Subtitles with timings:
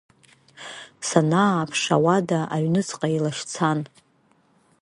[1.07, 3.79] Санааԥш ауада аҩныҵҟа илашьцан.